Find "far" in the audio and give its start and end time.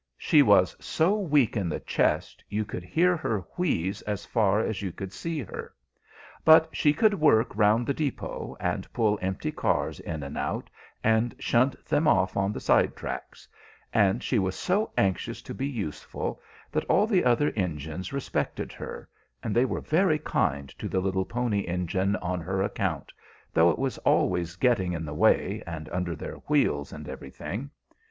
4.25-4.59